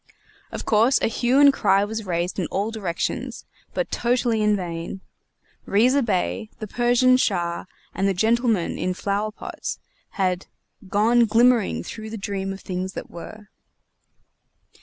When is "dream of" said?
12.17-12.61